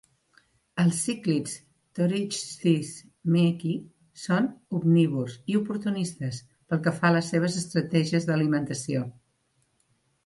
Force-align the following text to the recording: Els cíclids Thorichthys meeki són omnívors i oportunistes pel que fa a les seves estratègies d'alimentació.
Els 0.83 1.01
cíclids 1.07 1.51
Thorichthys 1.99 2.93
meeki 3.35 3.75
són 4.23 4.49
omnívors 4.79 5.35
i 5.55 5.61
oportunistes 5.63 6.43
pel 6.53 6.83
que 6.89 6.95
fa 6.99 7.13
a 7.13 7.15
les 7.19 7.31
seves 7.35 7.59
estratègies 7.65 8.29
d'alimentació. 8.33 9.07